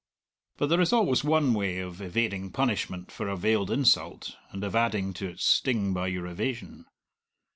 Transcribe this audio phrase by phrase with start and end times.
[0.57, 4.75] But there is always one way of evading punishment for a veiled insult, and of
[4.75, 6.87] adding to its sting by your evasion.